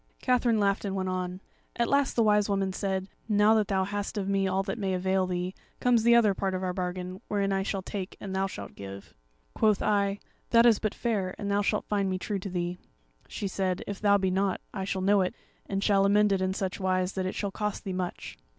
[0.19, 1.41] Katherine laughed and went on:
[1.75, 4.95] "At last the Wise Woman said, 'Now that thou hast of me all that may
[4.95, 8.47] avail thee, comes the other part of our bargain, wherein I shall take and thou
[8.47, 9.13] shalt give.'
[9.53, 10.17] "Quoth I,
[10.49, 12.79] 'That is but fair, and thou shalt find me true to thee.'
[13.27, 15.35] She said, 'If thou be not, I shall know it,
[15.67, 18.39] and shall amend it in such wise that it shall cost thee much.'